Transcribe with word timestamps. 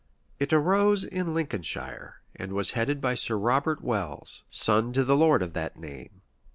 It 0.39 0.51
arose 0.51 1.03
in 1.03 1.35
Lincolnshire, 1.35 2.21
and 2.35 2.53
was 2.53 2.71
headed 2.71 3.01
by 3.01 3.13
Sir 3.13 3.37
Robert 3.37 3.83
Welles, 3.83 4.43
son 4.49 4.93
to 4.93 5.03
the 5.03 5.15
lord 5.15 5.43
of 5.43 5.53
that 5.53 5.77
name. 5.77 6.21